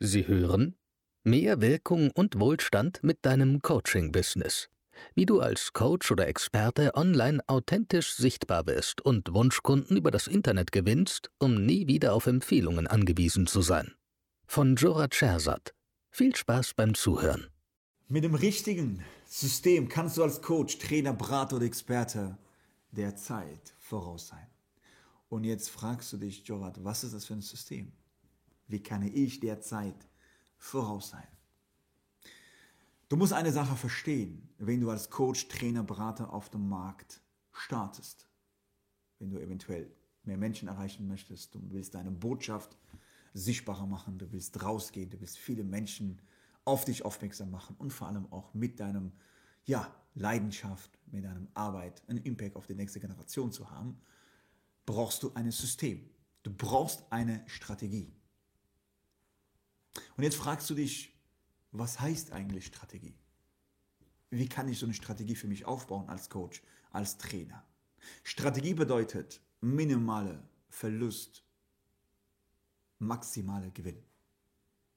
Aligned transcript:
Sie 0.00 0.28
hören 0.28 0.76
Mehr 1.24 1.60
Wirkung 1.60 2.12
und 2.12 2.38
Wohlstand 2.38 3.02
mit 3.02 3.18
deinem 3.22 3.60
Coaching-Business. 3.62 4.68
Wie 5.16 5.26
du 5.26 5.40
als 5.40 5.72
Coach 5.72 6.12
oder 6.12 6.28
Experte 6.28 6.94
online 6.94 7.40
authentisch 7.48 8.14
sichtbar 8.14 8.68
wirst 8.68 9.00
und 9.00 9.34
Wunschkunden 9.34 9.96
über 9.96 10.12
das 10.12 10.28
Internet 10.28 10.70
gewinnst, 10.70 11.32
um 11.40 11.66
nie 11.66 11.88
wieder 11.88 12.14
auf 12.14 12.28
Empfehlungen 12.28 12.86
angewiesen 12.86 13.48
zu 13.48 13.60
sein. 13.60 13.92
Von 14.46 14.76
Jora 14.76 15.08
Schersat. 15.10 15.74
Viel 16.12 16.34
Spaß 16.36 16.74
beim 16.74 16.94
Zuhören. 16.94 17.48
Mit 18.06 18.22
dem 18.22 18.36
richtigen 18.36 19.02
System 19.26 19.88
kannst 19.88 20.16
du 20.16 20.22
als 20.22 20.40
Coach, 20.40 20.78
Trainer, 20.78 21.12
Berater 21.12 21.56
oder 21.56 21.66
Experte 21.66 22.38
der 22.92 23.16
Zeit 23.16 23.74
voraus 23.80 24.28
sein. 24.28 24.46
Und 25.28 25.42
jetzt 25.42 25.68
fragst 25.68 26.12
du 26.12 26.18
dich, 26.18 26.46
Jorat, 26.46 26.82
was 26.84 27.02
ist 27.02 27.14
das 27.14 27.24
für 27.24 27.34
ein 27.34 27.42
System? 27.42 27.92
Wie 28.68 28.82
kann 28.82 29.02
ich 29.02 29.40
der 29.40 29.60
Zeit 29.60 30.08
voraus 30.56 31.10
sein? 31.10 31.26
Du 33.08 33.16
musst 33.16 33.32
eine 33.32 33.52
Sache 33.52 33.74
verstehen, 33.74 34.50
wenn 34.58 34.80
du 34.80 34.90
als 34.90 35.08
Coach, 35.08 35.48
Trainer, 35.48 35.82
Berater 35.82 36.32
auf 36.32 36.50
dem 36.50 36.68
Markt 36.68 37.22
startest. 37.52 38.28
Wenn 39.18 39.30
du 39.30 39.38
eventuell 39.38 39.90
mehr 40.24 40.36
Menschen 40.36 40.68
erreichen 40.68 41.08
möchtest, 41.08 41.54
du 41.54 41.60
willst 41.70 41.94
deine 41.94 42.10
Botschaft 42.10 42.76
sichtbarer 43.32 43.86
machen, 43.86 44.18
du 44.18 44.30
willst 44.30 44.62
rausgehen, 44.62 45.08
du 45.08 45.20
willst 45.20 45.38
viele 45.38 45.64
Menschen 45.64 46.20
auf 46.64 46.84
dich 46.84 47.04
aufmerksam 47.04 47.50
machen 47.50 47.76
und 47.78 47.92
vor 47.92 48.08
allem 48.08 48.30
auch 48.30 48.52
mit 48.52 48.78
deinem 48.78 49.12
ja, 49.64 49.90
Leidenschaft, 50.14 50.98
mit 51.06 51.24
deinem 51.24 51.48
Arbeit 51.54 52.02
einen 52.08 52.22
Impact 52.24 52.56
auf 52.56 52.66
die 52.66 52.74
nächste 52.74 53.00
Generation 53.00 53.50
zu 53.52 53.70
haben, 53.70 53.98
brauchst 54.84 55.22
du 55.22 55.32
ein 55.34 55.50
System. 55.50 56.10
Du 56.42 56.52
brauchst 56.52 57.10
eine 57.10 57.42
Strategie. 57.46 58.12
Und 60.16 60.24
jetzt 60.24 60.36
fragst 60.36 60.68
du 60.70 60.74
dich, 60.74 61.14
was 61.72 62.00
heißt 62.00 62.32
eigentlich 62.32 62.66
Strategie? 62.66 63.14
Wie 64.30 64.48
kann 64.48 64.68
ich 64.68 64.78
so 64.78 64.86
eine 64.86 64.94
Strategie 64.94 65.34
für 65.34 65.48
mich 65.48 65.64
aufbauen 65.64 66.08
als 66.08 66.28
Coach, 66.28 66.62
als 66.90 67.18
Trainer? 67.18 67.64
Strategie 68.22 68.74
bedeutet 68.74 69.40
minimale 69.60 70.42
Verlust, 70.68 71.44
maximale 72.98 73.70
Gewinn. 73.70 74.02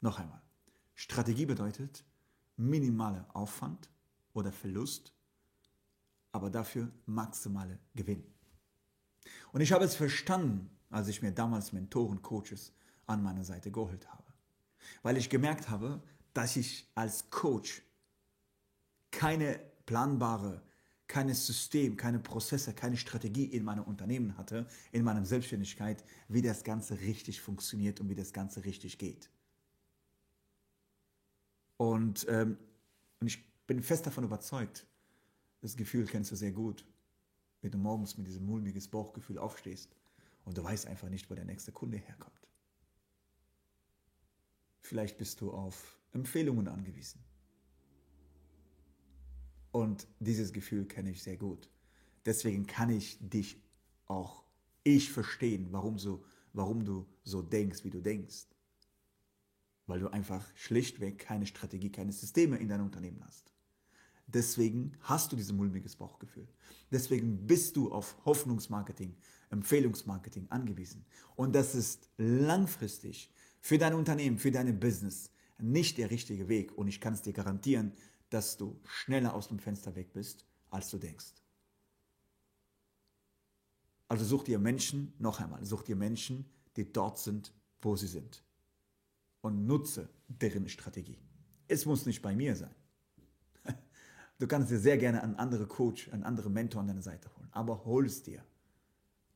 Noch 0.00 0.18
einmal. 0.18 0.42
Strategie 0.94 1.46
bedeutet 1.46 2.04
minimale 2.56 3.26
Aufwand 3.34 3.90
oder 4.32 4.52
Verlust, 4.52 5.12
aber 6.32 6.50
dafür 6.50 6.90
maximale 7.06 7.78
Gewinn. 7.94 8.24
Und 9.52 9.60
ich 9.60 9.72
habe 9.72 9.84
es 9.84 9.96
verstanden, 9.96 10.70
als 10.90 11.08
ich 11.08 11.22
mir 11.22 11.32
damals 11.32 11.72
Mentoren, 11.72 12.22
Coaches 12.22 12.72
an 13.06 13.22
meiner 13.22 13.44
Seite 13.44 13.70
geholt 13.70 14.08
habe. 14.10 14.23
Weil 15.02 15.16
ich 15.16 15.30
gemerkt 15.30 15.68
habe, 15.68 16.02
dass 16.32 16.56
ich 16.56 16.90
als 16.94 17.30
Coach 17.30 17.82
keine 19.10 19.60
planbare, 19.86 20.62
keine 21.06 21.34
System, 21.34 21.96
keine 21.96 22.18
Prozesse, 22.18 22.74
keine 22.74 22.96
Strategie 22.96 23.44
in 23.44 23.64
meinem 23.64 23.84
Unternehmen 23.84 24.36
hatte, 24.36 24.66
in 24.90 25.04
meiner 25.04 25.24
Selbstständigkeit, 25.24 26.04
wie 26.28 26.42
das 26.42 26.64
Ganze 26.64 27.00
richtig 27.00 27.40
funktioniert 27.40 28.00
und 28.00 28.08
wie 28.08 28.14
das 28.14 28.32
Ganze 28.32 28.64
richtig 28.64 28.98
geht. 28.98 29.30
Und, 31.76 32.26
ähm, 32.28 32.56
und 33.20 33.26
ich 33.26 33.44
bin 33.66 33.82
fest 33.82 34.06
davon 34.06 34.24
überzeugt, 34.24 34.86
das 35.60 35.76
Gefühl 35.76 36.06
kennst 36.06 36.30
du 36.30 36.36
sehr 36.36 36.52
gut, 36.52 36.84
wenn 37.62 37.70
du 37.70 37.78
morgens 37.78 38.16
mit 38.18 38.26
diesem 38.26 38.46
mulmiges 38.46 38.88
Bauchgefühl 38.88 39.38
aufstehst 39.38 39.96
und 40.44 40.56
du 40.58 40.64
weißt 40.64 40.86
einfach 40.86 41.08
nicht, 41.08 41.30
wo 41.30 41.34
der 41.34 41.44
nächste 41.44 41.72
Kunde 41.72 41.98
herkommt. 41.98 42.48
Vielleicht 44.84 45.16
bist 45.16 45.40
du 45.40 45.50
auf 45.50 45.98
Empfehlungen 46.12 46.68
angewiesen. 46.68 47.18
Und 49.72 50.06
dieses 50.20 50.52
Gefühl 50.52 50.84
kenne 50.84 51.10
ich 51.10 51.22
sehr 51.22 51.38
gut. 51.38 51.70
Deswegen 52.26 52.66
kann 52.66 52.90
ich 52.90 53.18
dich 53.18 53.62
auch 54.04 54.44
ich 54.82 55.10
verstehen, 55.10 55.68
warum, 55.70 55.98
so, 55.98 56.22
warum 56.52 56.84
du 56.84 57.06
so 57.22 57.40
denkst, 57.40 57.82
wie 57.84 57.90
du 57.90 58.02
denkst. 58.02 58.44
Weil 59.86 60.00
du 60.00 60.08
einfach 60.08 60.46
schlichtweg 60.54 61.18
keine 61.18 61.46
Strategie, 61.46 61.90
keine 61.90 62.12
Systeme 62.12 62.58
in 62.58 62.68
deinem 62.68 62.84
Unternehmen 62.84 63.24
hast. 63.24 63.54
Deswegen 64.26 64.98
hast 65.00 65.32
du 65.32 65.36
dieses 65.36 65.52
mulmiges 65.52 65.96
Bauchgefühl. 65.96 66.46
Deswegen 66.90 67.46
bist 67.46 67.76
du 67.76 67.90
auf 67.90 68.16
Hoffnungsmarketing, 68.26 69.16
Empfehlungsmarketing 69.48 70.50
angewiesen. 70.50 71.06
Und 71.36 71.54
das 71.54 71.74
ist 71.74 72.10
langfristig 72.18 73.30
für 73.64 73.78
dein 73.78 73.94
Unternehmen, 73.94 74.36
für 74.36 74.50
deine 74.50 74.74
Business 74.74 75.30
nicht 75.58 75.96
der 75.96 76.10
richtige 76.10 76.48
Weg. 76.48 76.76
Und 76.76 76.86
ich 76.86 77.00
kann 77.00 77.14
es 77.14 77.22
dir 77.22 77.32
garantieren, 77.32 77.92
dass 78.28 78.58
du 78.58 78.78
schneller 78.84 79.34
aus 79.34 79.48
dem 79.48 79.58
Fenster 79.58 79.96
weg 79.96 80.12
bist, 80.12 80.44
als 80.68 80.90
du 80.90 80.98
denkst. 80.98 81.32
Also 84.06 84.26
such 84.26 84.44
dir 84.44 84.58
Menschen, 84.58 85.14
noch 85.18 85.40
einmal, 85.40 85.64
such 85.64 85.82
dir 85.82 85.96
Menschen, 85.96 86.44
die 86.76 86.92
dort 86.92 87.18
sind, 87.18 87.54
wo 87.80 87.96
sie 87.96 88.06
sind. 88.06 88.44
Und 89.40 89.64
nutze 89.66 90.10
deren 90.28 90.68
Strategie. 90.68 91.16
Es 91.66 91.86
muss 91.86 92.04
nicht 92.04 92.20
bei 92.20 92.36
mir 92.36 92.54
sein. 92.54 92.74
Du 94.38 94.46
kannst 94.46 94.70
dir 94.70 94.78
sehr 94.78 94.98
gerne 94.98 95.22
einen 95.22 95.36
anderen 95.36 95.68
Coach, 95.68 96.10
einen 96.12 96.24
anderen 96.24 96.52
Mentor 96.52 96.82
an 96.82 96.88
deine 96.88 97.02
Seite 97.02 97.34
holen. 97.34 97.48
Aber 97.52 97.86
hol 97.86 98.04
es 98.04 98.22
dir. 98.22 98.44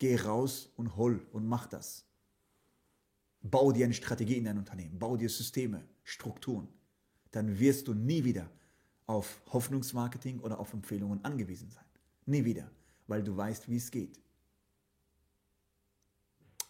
Geh 0.00 0.16
raus 0.16 0.72
und 0.74 0.96
hol 0.96 1.24
und 1.30 1.46
mach 1.46 1.66
das. 1.66 2.06
Bau 3.50 3.72
dir 3.72 3.84
eine 3.84 3.94
Strategie 3.94 4.36
in 4.36 4.44
dein 4.44 4.58
Unternehmen. 4.58 4.98
Bau 4.98 5.16
dir 5.16 5.28
Systeme, 5.28 5.84
Strukturen. 6.02 6.68
Dann 7.30 7.58
wirst 7.58 7.88
du 7.88 7.94
nie 7.94 8.24
wieder 8.24 8.50
auf 9.06 9.40
Hoffnungsmarketing 9.52 10.40
oder 10.40 10.58
auf 10.58 10.72
Empfehlungen 10.72 11.24
angewiesen 11.24 11.70
sein. 11.70 11.84
Nie 12.24 12.44
wieder, 12.44 12.70
weil 13.06 13.22
du 13.22 13.36
weißt, 13.36 13.68
wie 13.68 13.76
es 13.76 13.90
geht. 13.90 14.20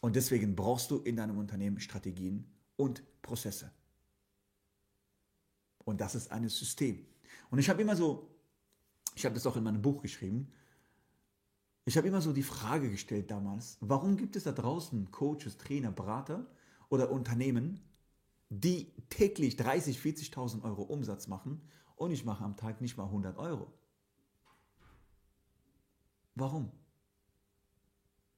Und 0.01 0.17
deswegen 0.17 0.55
brauchst 0.55 0.91
du 0.91 0.99
in 0.99 1.17
deinem 1.17 1.39
Unternehmen 1.39 1.81
Strategien 1.81 2.45
und 2.77 3.03
Prozesse. 3.23 3.73
Und 5.85 6.01
das 6.01 6.15
ist 6.15 6.31
ein 6.31 6.49
System. 6.49 7.07
Und 7.51 7.59
ich 7.59 7.71
habe 7.71 7.81
immer 7.81 7.97
so, 7.97 8.29
ich 9.15 9.25
habe 9.25 9.35
das 9.35 9.47
auch 9.47 9.57
in 9.57 9.63
meinem 9.63 9.81
Buch 9.81 10.03
geschrieben, 10.03 10.53
ich 11.85 11.97
habe 11.97 12.09
immer 12.09 12.21
so 12.21 12.33
die 12.33 12.43
Frage 12.43 12.91
gestellt 12.91 13.31
damals, 13.31 13.79
warum 13.81 14.17
gibt 14.17 14.35
es 14.35 14.43
da 14.43 14.53
draußen 14.53 15.11
Coaches, 15.13 15.57
Trainer, 15.57 15.93
Berater 15.93 16.47
oder 16.89 17.11
Unternehmen, 17.11 17.81
die 18.49 18.93
täglich 19.09 19.57
30, 19.57 19.99
40.000 19.99 20.63
Euro 20.63 20.83
Umsatz 20.83 21.27
machen 21.27 21.63
und 21.97 22.13
ich 22.13 22.25
mache 22.25 22.45
am 22.45 22.57
Tag 22.57 22.81
nicht 22.81 22.97
mal 22.97 23.05
100 23.05 23.37
Euro? 23.39 23.73
Warum? 26.35 26.71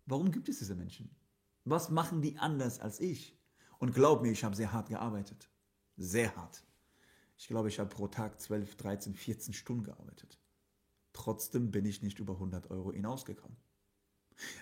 Warum 0.07 0.31
gibt 0.31 0.49
es 0.49 0.59
diese 0.59 0.75
Menschen? 0.75 1.11
Was 1.65 1.91
machen 1.91 2.23
die 2.23 2.39
anders 2.39 2.81
als 2.81 3.01
ich? 3.01 3.37
Und 3.79 3.95
glaub 3.95 4.23
mir, 4.23 4.33
ich 4.33 4.45
habe 4.45 4.57
sehr 4.57 4.73
hart 4.73 4.89
gearbeitet. 4.89 5.51
Sehr 5.97 6.35
hart. 6.35 6.65
Ich 7.37 7.47
glaube, 7.47 7.69
ich 7.69 7.79
habe 7.79 7.91
pro 7.91 8.09
Tag 8.09 8.41
12, 8.41 8.77
13, 8.77 9.15
14 9.15 9.55
Stunden 9.55 9.85
gearbeitet. 9.85 10.41
Trotzdem 11.13 11.71
bin 11.71 11.85
ich 11.85 12.03
nicht 12.03 12.19
über 12.21 12.35
100 12.35 12.71
Euro 12.71 12.93
hinausgekommen. 12.93 13.57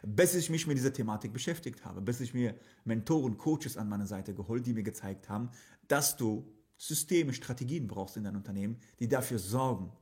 Bis 0.02 0.34
ich 0.34 0.50
mich 0.50 0.66
mit 0.66 0.78
dieser 0.78 0.92
Thematik 0.92 1.32
beschäftigt 1.32 1.84
habe, 1.84 2.00
bis 2.00 2.20
ich 2.20 2.34
mir 2.34 2.54
Mentoren, 2.84 3.36
Coaches 3.36 3.76
an 3.76 3.88
meine 3.88 4.06
Seite 4.06 4.34
geholt, 4.34 4.66
die 4.66 4.72
mir 4.72 4.82
gezeigt 4.82 5.28
haben, 5.28 5.50
dass 5.88 6.16
du 6.16 6.50
Systeme, 6.78 7.32
Strategien 7.32 7.86
brauchst 7.86 8.16
in 8.16 8.24
deinem 8.24 8.36
Unternehmen, 8.36 8.78
die 9.00 9.08
dafür 9.08 9.38
sorgen, 9.38 9.92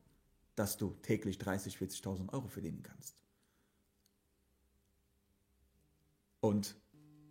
dass 0.54 0.76
du 0.76 0.96
täglich 1.02 1.38
30, 1.38 1.76
40.000 1.76 2.32
Euro 2.32 2.48
verdienen 2.48 2.82
kannst. 2.82 3.22
Und 6.40 6.76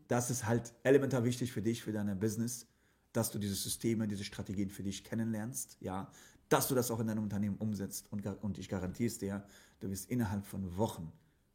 das 0.08 0.30
ist 0.30 0.46
halt 0.46 0.74
elementar 0.84 1.24
wichtig 1.24 1.52
für 1.52 1.62
dich, 1.62 1.84
für 1.84 1.92
dein 1.92 2.20
Business, 2.20 2.68
dass 3.14 3.32
du 3.32 3.40
diese 3.40 3.56
Systeme, 3.56 4.08
diese 4.08 4.24
Strategien 4.24 4.70
für 4.70 4.84
dich 4.84 5.04
kennenlernst, 5.04 5.78
ja, 5.80 6.12
dass 6.50 6.68
du 6.68 6.76
das 6.76 6.92
auch 6.92 7.00
in 7.00 7.08
deinem 7.08 7.24
Unternehmen 7.24 7.58
umsetzt 7.58 8.12
und, 8.12 8.26
und 8.44 8.58
ich 8.58 8.70
garantiere 8.70 9.08
es 9.08 9.18
dir, 9.18 9.46
du 9.80 9.90
wirst 9.90 10.10
innerhalb 10.10 10.46
von 10.46 10.78
Wochen 10.78 11.12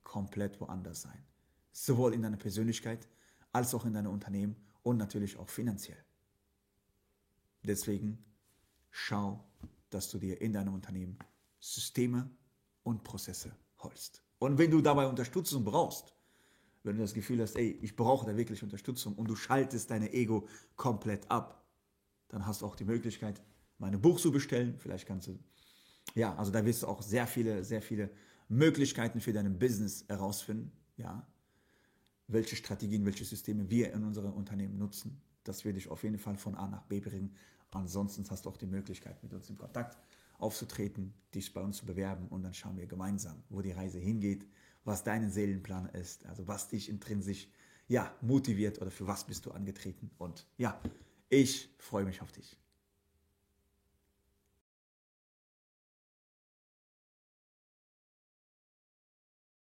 komplett 0.09 0.59
woanders 0.61 1.03
sein. 1.03 1.23
Sowohl 1.71 2.15
in 2.15 2.23
deiner 2.23 2.39
Persönlichkeit 2.39 3.07
als 3.53 3.75
auch 3.75 3.85
in 3.85 3.93
deinem 3.93 4.11
Unternehmen 4.11 4.57
und 4.83 4.97
natürlich 4.97 5.37
auch 5.37 5.49
finanziell. 5.49 6.03
Deswegen 7.63 8.25
schau, 8.91 9.45
dass 9.91 10.11
du 10.11 10.19
dir 10.19 10.41
in 10.41 10.53
deinem 10.55 10.75
Unternehmen 10.75 11.19
Systeme 11.61 12.31
und 12.83 13.05
Prozesse 13.05 13.55
holst. 13.79 14.23
Und 14.39 14.57
wenn 14.57 14.71
du 14.71 14.81
dabei 14.81 15.07
Unterstützung 15.07 15.65
brauchst, 15.65 16.15
wenn 16.85 16.97
du 16.97 17.03
das 17.03 17.13
Gefühl 17.13 17.43
hast, 17.43 17.57
ey, 17.57 17.79
ich 17.83 17.95
brauche 17.95 18.25
da 18.25 18.37
wirklich 18.37 18.63
Unterstützung 18.63 19.15
und 19.15 19.29
du 19.29 19.37
schaltest 19.37 19.91
deine 19.91 20.13
Ego 20.13 20.49
komplett 20.77 21.31
ab, 21.31 21.67
dann 22.29 22.47
hast 22.47 22.63
du 22.63 22.67
auch 22.67 22.77
die 22.77 22.85
Möglichkeit, 22.85 23.43
meine 23.79 23.99
Buch 23.99 24.19
zu 24.19 24.33
bestellen. 24.33 24.79
Vielleicht 24.79 25.07
kannst 25.07 25.27
du, 25.27 25.39
ja, 26.15 26.35
also 26.37 26.51
da 26.51 26.65
wirst 26.65 26.83
du 26.83 26.87
auch 26.87 27.03
sehr 27.03 27.27
viele, 27.27 27.63
sehr 27.63 27.83
viele 27.83 28.11
Möglichkeiten 28.49 29.21
für 29.21 29.33
dein 29.33 29.59
Business 29.59 30.05
herausfinden, 30.09 30.73
ja, 30.97 31.27
welche 32.27 32.57
Strategien, 32.57 33.05
welche 33.05 33.25
Systeme 33.25 33.69
wir 33.71 33.93
in 33.93 34.05
unserem 34.05 34.33
Unternehmen 34.33 34.79
nutzen. 34.79 35.21
das 35.45 35.65
wird 35.65 35.77
dich 35.77 35.89
auf 35.89 36.03
jeden 36.03 36.19
Fall 36.19 36.37
von 36.37 36.55
A 36.57 36.69
nach 36.69 36.83
B 36.83 37.01
bringen. 37.01 37.35
Ansonsten 37.71 38.29
hast 38.29 38.45
du 38.45 38.51
auch 38.51 38.57
die 38.59 38.67
Möglichkeit, 38.67 39.23
mit 39.23 39.33
uns 39.33 39.49
in 39.49 39.57
Kontakt 39.57 39.97
aufzutreten, 40.39 41.15
dich 41.35 41.55
bei 41.55 41.63
uns 41.63 41.79
zu 41.79 41.87
bewerben 41.87 42.29
und 42.29 42.43
dann 42.43 42.53
schauen 42.53 42.77
wir 42.77 42.87
gemeinsam, 42.87 43.43
wo 43.49 43.63
die 43.63 43.73
Reise 43.73 43.99
hingeht, 43.99 44.47
was 44.85 45.05
dein 45.05 45.31
Seelenplan 45.31 45.87
ist, 45.91 46.27
also 46.27 46.47
was 46.47 46.69
dich 46.69 46.91
intrinsisch 46.91 47.49
ja, 47.89 48.15
motiviert 48.21 48.81
oder 48.81 48.91
für 48.91 49.07
was 49.07 49.25
bist 49.25 49.47
du 49.47 49.51
angetreten. 49.51 50.11
Und 50.19 50.47
ja, 50.59 50.79
ich 51.31 51.75
freue 51.79 52.05
mich 52.05 52.21
auf 52.21 52.31
dich. 52.33 52.59